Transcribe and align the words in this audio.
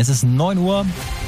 Es 0.00 0.08
ist 0.08 0.22
9 0.22 0.58
Uhr. 0.58 0.86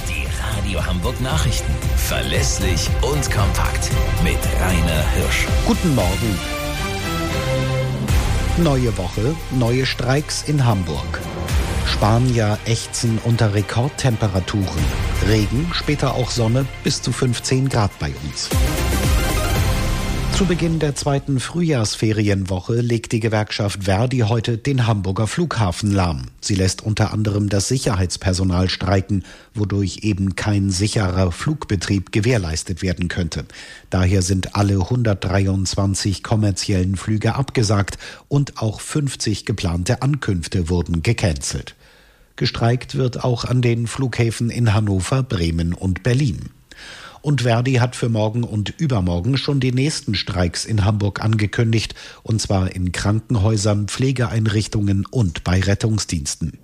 Die 0.09 0.29
Radio 0.41 0.87
Hamburg 0.87 1.21
Nachrichten. 1.21 1.73
Verlässlich 1.97 2.89
und 3.03 3.29
kompakt. 3.29 3.91
Mit 4.23 4.39
Rainer 4.61 5.11
Hirsch. 5.11 5.49
Guten 5.67 5.93
Morgen. 5.97 6.39
Neue 8.59 8.97
Woche, 8.97 9.35
neue 9.51 9.87
Streiks 9.87 10.45
in 10.45 10.65
Hamburg. 10.65 11.21
Spanier 11.85 12.61
ächzen 12.65 13.19
unter 13.25 13.55
Rekordtemperaturen. 13.55 14.85
Regen, 15.27 15.69
später 15.73 16.15
auch 16.15 16.31
Sonne 16.31 16.65
bis 16.85 17.03
zu 17.03 17.11
15 17.11 17.69
Grad 17.69 17.91
bei 17.99 18.13
uns. 18.23 18.51
Zu 20.41 20.47
Beginn 20.47 20.79
der 20.79 20.95
zweiten 20.95 21.39
Frühjahrsferienwoche 21.39 22.77
legt 22.81 23.13
die 23.13 23.21
Gewerkschaft 23.21 23.85
Verdi 23.85 24.21
heute 24.21 24.57
den 24.57 24.87
Hamburger 24.87 25.27
Flughafen 25.27 25.93
lahm. 25.93 26.29
Sie 26.41 26.55
lässt 26.55 26.81
unter 26.81 27.13
anderem 27.13 27.51
das 27.51 27.69
Sicherheitspersonal 27.69 28.71
streiken, 28.71 29.27
wodurch 29.53 29.99
eben 30.01 30.37
kein 30.37 30.71
sicherer 30.71 31.31
Flugbetrieb 31.31 32.11
gewährleistet 32.11 32.81
werden 32.81 33.09
könnte. 33.09 33.45
Daher 33.91 34.23
sind 34.23 34.57
alle 34.57 34.81
123 34.81 36.23
kommerziellen 36.23 36.97
Flüge 36.97 37.35
abgesagt 37.35 37.99
und 38.29 38.63
auch 38.63 38.81
50 38.81 39.45
geplante 39.45 40.01
Ankünfte 40.01 40.71
wurden 40.71 41.03
gecancelt. 41.03 41.77
Gestreikt 42.37 42.95
wird 42.95 43.25
auch 43.25 43.45
an 43.45 43.61
den 43.61 43.87
Flughäfen 43.87 44.49
in 44.49 44.73
Hannover, 44.73 45.23
Bremen 45.23 45.75
und 45.75 46.03
Berlin. 46.03 46.49
Und 47.23 47.43
Verdi 47.43 47.75
hat 47.75 47.97
für 47.97 48.09
morgen 48.09 48.45
und 48.45 48.71
übermorgen 48.79 49.37
schon 49.37 49.61
die 49.61 49.73
nächsten 49.73 50.15
Streiks 50.15 50.65
in 50.65 50.85
Hamburg 50.85 51.23
angekündigt, 51.23 51.95
und 52.23 52.41
zwar 52.41 52.75
in 52.75 52.93
Krankenhäusern, 52.93 53.89
Pflegeeinrichtungen 53.89 55.05
und 55.07 55.45
bei 55.45 55.61
Rettungsdiensten. 55.61 56.59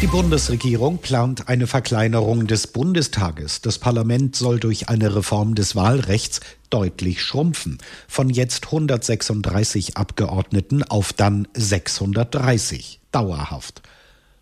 Die 0.00 0.06
Bundesregierung 0.06 0.98
plant 0.98 1.48
eine 1.48 1.66
Verkleinerung 1.66 2.46
des 2.46 2.66
Bundestages. 2.66 3.60
Das 3.60 3.78
Parlament 3.78 4.34
soll 4.34 4.58
durch 4.58 4.88
eine 4.88 5.14
Reform 5.14 5.54
des 5.54 5.76
Wahlrechts 5.76 6.40
deutlich 6.70 7.22
schrumpfen. 7.22 7.78
Von 8.08 8.28
jetzt 8.28 8.66
136 8.66 9.96
Abgeordneten 9.96 10.82
auf 10.82 11.12
dann 11.12 11.46
630. 11.54 13.00
Dauerhaft. 13.12 13.82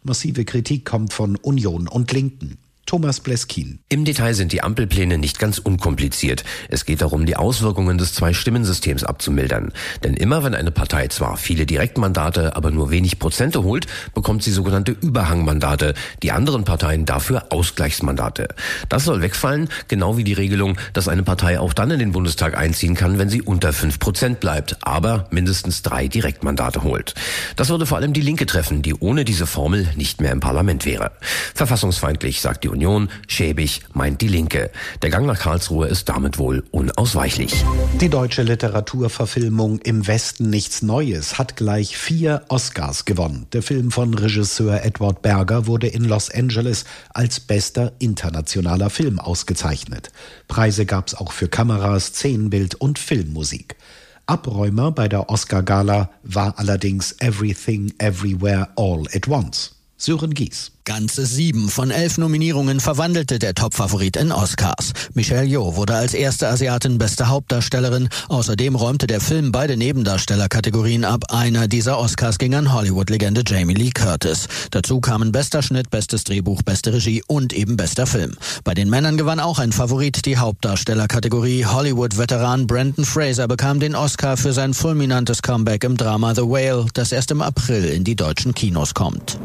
Massive 0.03 0.45
Kritik 0.47 0.87
kommt 0.87 1.13
von 1.13 1.37
Union 1.37 1.89
und 1.89 2.11
Linken. 2.13 2.57
Thomas 2.91 3.21
Bleskin. 3.21 3.79
Im 3.89 4.05
Detail 4.05 4.35
sind 4.35 4.51
die 4.51 4.65
Ampelpläne 4.65 5.17
nicht 5.17 5.39
ganz 5.39 5.59
unkompliziert. 5.59 6.43
Es 6.71 6.85
geht 6.85 7.03
darum, 7.03 7.25
die 7.25 7.37
Auswirkungen 7.37 7.99
des 7.99 8.15
Zwei-Stimmen-Systems 8.15 9.05
abzumildern. 9.05 9.73
Denn 10.03 10.15
immer 10.15 10.43
wenn 10.43 10.57
eine 10.57 10.73
Partei 10.73 11.07
zwar 11.07 11.37
viele 11.37 11.67
Direktmandate, 11.67 12.57
aber 12.57 12.73
nur 12.73 12.91
wenig 12.91 13.21
Prozente 13.21 13.63
holt, 13.63 13.87
bekommt 14.13 14.43
sie 14.43 14.51
sogenannte 14.51 14.91
Überhangmandate, 14.91 15.95
die 16.25 16.33
anderen 16.33 16.65
Parteien 16.65 17.07
dafür 17.07 17.45
Ausgleichsmandate. 17.51 18.49
Das 18.89 19.05
soll 19.05 19.23
wegfallen, 19.23 19.69
genau 19.87 20.17
wie 20.17 20.25
die 20.25 20.33
Regelung, 20.33 20.77
dass 20.93 21.07
eine 21.07 21.23
Partei 21.23 21.61
auch 21.61 21.75
dann 21.75 21.93
in 21.93 22.01
den 22.01 22.11
Bundestag 22.11 22.59
einziehen 22.59 22.97
kann, 22.97 23.21
wenn 23.21 23.31
sie 23.31 23.43
unter 23.43 23.73
fünf 23.73 24.01
Prozent 24.01 24.41
bleibt, 24.41 24.79
aber 24.81 25.29
mindestens 25.31 25.83
drei 25.83 26.09
Direktmandate 26.09 26.83
holt. 26.83 27.15
Das 27.55 27.69
würde 27.69 27.87
vor 27.87 27.99
allem 27.99 28.15
die 28.15 28.21
Linke 28.21 28.47
treffen, 28.47 28.83
die 28.83 28.95
ohne 28.95 29.25
diese 29.25 29.47
Formel 29.47 29.87
nicht 29.95 30.21
mehr 30.21 30.33
im 30.33 30.41
Parlament 30.41 30.85
wäre. 30.87 31.13
Verfassungsfeindlich, 31.55 32.41
sagt 32.41 32.65
die 32.65 32.69
Union 32.69 32.80
Union, 32.81 33.11
schäbig 33.29 33.83
meint 33.93 34.23
die 34.23 34.29
Linke. 34.29 34.71
Der 35.03 35.11
Gang 35.11 35.27
nach 35.27 35.39
Karlsruhe 35.39 35.87
ist 35.87 36.09
damit 36.09 36.39
wohl 36.39 36.65
unausweichlich. 36.71 37.63
Die 38.01 38.09
deutsche 38.09 38.43
Literaturverfilmung 38.43 39.81
Im 39.81 40.07
Westen 40.07 40.49
nichts 40.49 40.81
Neues 40.81 41.37
hat 41.37 41.57
gleich 41.57 41.99
vier 41.99 42.41
Oscars 42.49 43.05
gewonnen. 43.05 43.47
Der 43.53 43.63
Film 43.63 43.91
von 43.91 44.15
Regisseur 44.15 44.83
Edward 44.83 45.21
Berger 45.21 45.67
wurde 45.67 45.89
in 45.89 46.05
Los 46.05 46.31
Angeles 46.31 46.87
als 47.13 47.39
bester 47.39 47.93
internationaler 47.99 48.89
Film 48.89 49.19
ausgezeichnet. 49.19 50.11
Preise 50.49 50.87
gab 50.87 51.09
es 51.09 51.15
auch 51.15 51.33
für 51.33 51.49
Kamera, 51.49 52.01
Szenenbild 52.01 52.77
und 52.77 52.99
Filmmusik. 52.99 53.77
Abräumer 54.25 54.91
bei 54.91 55.07
der 55.07 55.29
Oscar-Gala 55.29 56.09
war 56.23 56.59
allerdings 56.59 57.15
Everything 57.19 57.93
Everywhere 57.99 58.69
All 58.77 59.05
at 59.13 59.29
Once. 59.29 59.80
Sören 60.01 60.33
Gies. 60.33 60.73
Ganze 60.85 61.27
sieben 61.27 61.69
von 61.69 61.91
elf 61.91 62.17
Nominierungen 62.17 62.81
verwandelte 62.81 63.39
der 63.39 63.55
Topfavorit 63.55 64.17
in 64.17 64.33
Oscars. 64.33 64.93
Michelle 65.13 65.45
Yeoh 65.45 65.77
wurde 65.77 65.95
als 65.95 66.15
erste 66.15 66.49
Asiatin 66.49 66.97
beste 66.97 67.29
Hauptdarstellerin. 67.29 68.09
Außerdem 68.29 68.75
räumte 68.75 69.07
der 69.07 69.21
Film 69.21 69.53
beide 69.53 69.77
Nebendarstellerkategorien 69.77 71.05
ab. 71.05 71.25
Einer 71.29 71.69
dieser 71.69 71.99
Oscars 71.99 72.39
ging 72.39 72.55
an 72.55 72.73
Hollywood-Legende 72.73 73.45
Jamie 73.47 73.75
Lee 73.75 73.91
Curtis. 73.91 74.49
Dazu 74.71 75.01
kamen 75.01 75.33
bester 75.33 75.63
Schnitt, 75.63 75.91
bestes 75.91 76.25
Drehbuch, 76.25 76.63
beste 76.63 76.95
Regie 76.95 77.23
und 77.27 77.53
eben 77.53 77.77
bester 77.77 78.07
Film. 78.07 78.37
Bei 78.65 78.73
den 78.73 78.89
Männern 78.89 79.19
gewann 79.19 79.39
auch 79.39 79.59
ein 79.59 79.71
Favorit 79.71 80.25
die 80.25 80.39
Hauptdarstellerkategorie. 80.39 81.67
Hollywood-Veteran 81.67 82.67
Brandon 82.67 83.05
Fraser 83.05 83.47
bekam 83.47 83.81
den 83.81 83.95
Oscar 83.95 84.39
für 84.39 84.55
sein 84.55 84.73
fulminantes 84.73 85.43
Comeback 85.43 85.85
im 85.85 85.99
Drama 85.99 86.35
The 86.35 86.43
Whale, 86.43 86.87
das 86.95 87.13
erst 87.13 87.31
im 87.31 87.43
April 87.43 87.85
in 87.85 88.03
die 88.03 88.17
deutschen 88.17 88.55
Kinos 88.55 88.95
kommt. 88.95 89.39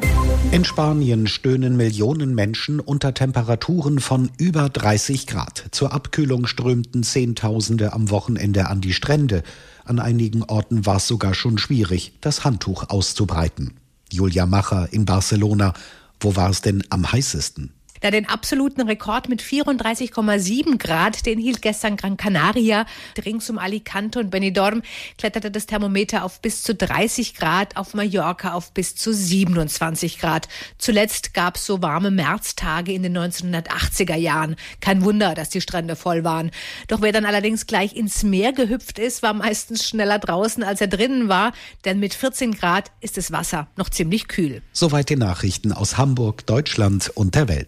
In 0.55 0.63
Spanien 0.63 1.27
stöhnen 1.27 1.75
Millionen 1.75 2.33
Menschen 2.33 2.79
unter 2.79 3.13
Temperaturen 3.13 3.99
von 3.99 4.31
über 4.37 4.69
30 4.69 5.27
Grad. 5.27 5.65
Zur 5.71 5.91
Abkühlung 5.91 6.47
strömten 6.47 7.03
Zehntausende 7.03 7.91
am 7.91 8.09
Wochenende 8.09 8.67
an 8.69 8.79
die 8.79 8.93
Strände. 8.93 9.43
An 9.83 9.99
einigen 9.99 10.43
Orten 10.43 10.85
war 10.85 10.95
es 10.95 11.07
sogar 11.07 11.33
schon 11.33 11.57
schwierig, 11.57 12.13
das 12.21 12.45
Handtuch 12.45 12.89
auszubreiten. 12.89 13.73
Julia 14.09 14.45
Macher 14.45 14.87
in 14.93 15.03
Barcelona. 15.03 15.73
Wo 16.21 16.37
war 16.37 16.51
es 16.51 16.61
denn 16.61 16.85
am 16.89 17.11
heißesten? 17.11 17.73
Da 18.05 18.11
den 18.11 18.29
absoluten 18.29 18.81
Rekord 18.81 19.29
mit 19.29 19.41
34,7 19.41 20.77
Grad, 20.77 21.25
den 21.25 21.39
hielt 21.39 21.63
gestern 21.63 21.97
Gran 21.97 22.17
Canaria. 22.17 22.85
Rings 23.25 23.49
um 23.49 23.57
Alicante 23.57 24.19
und 24.19 24.29
Benidorm 24.29 24.83
kletterte 25.17 25.49
das 25.49 25.65
Thermometer 25.65 26.23
auf 26.23 26.39
bis 26.39 26.61
zu 26.61 26.75
30 26.75 27.33
Grad, 27.33 27.77
auf 27.77 27.95
Mallorca 27.95 28.53
auf 28.53 28.73
bis 28.73 28.95
zu 28.95 29.11
27 29.11 30.19
Grad. 30.19 30.47
Zuletzt 30.77 31.33
gab 31.33 31.55
es 31.55 31.65
so 31.65 31.81
warme 31.81 32.11
Märztage 32.11 32.93
in 32.93 33.01
den 33.01 33.17
1980er 33.17 34.15
Jahren. 34.15 34.55
Kein 34.81 35.03
Wunder, 35.03 35.33
dass 35.33 35.49
die 35.49 35.61
Strände 35.61 35.95
voll 35.95 36.23
waren. 36.23 36.51
Doch 36.87 37.01
wer 37.01 37.11
dann 37.11 37.25
allerdings 37.25 37.65
gleich 37.65 37.95
ins 37.95 38.21
Meer 38.21 38.53
gehüpft 38.53 38.99
ist, 38.99 39.23
war 39.23 39.33
meistens 39.33 39.83
schneller 39.83 40.19
draußen, 40.19 40.61
als 40.61 40.79
er 40.79 40.89
drinnen 40.89 41.27
war, 41.27 41.53
denn 41.85 41.99
mit 41.99 42.13
14 42.13 42.53
Grad 42.53 42.91
ist 43.01 43.17
das 43.17 43.31
Wasser 43.31 43.67
noch 43.77 43.89
ziemlich 43.89 44.27
kühl. 44.27 44.61
Soweit 44.73 45.09
die 45.09 45.15
Nachrichten 45.15 45.71
aus 45.73 45.97
Hamburg, 45.97 46.45
Deutschland 46.45 47.11
und 47.15 47.33
der 47.33 47.47
Welt. 47.47 47.63